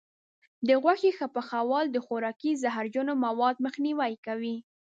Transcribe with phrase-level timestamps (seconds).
[0.67, 4.55] د غوښې ښه پخول د خوراکي زهرجنو موادو مخنیوی کوي.